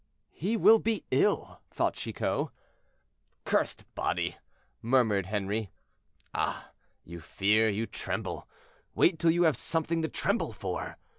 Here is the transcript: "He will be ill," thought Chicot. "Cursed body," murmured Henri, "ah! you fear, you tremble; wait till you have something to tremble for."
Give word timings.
"He 0.31 0.57
will 0.57 0.79
be 0.79 1.05
ill," 1.11 1.61
thought 1.69 1.93
Chicot. 1.93 2.47
"Cursed 3.45 3.85
body," 3.93 4.35
murmured 4.81 5.27
Henri, 5.27 5.69
"ah! 6.33 6.71
you 7.03 7.19
fear, 7.19 7.69
you 7.69 7.85
tremble; 7.85 8.49
wait 8.95 9.19
till 9.19 9.29
you 9.29 9.43
have 9.43 9.55
something 9.55 10.01
to 10.01 10.07
tremble 10.09 10.53
for." 10.53 10.97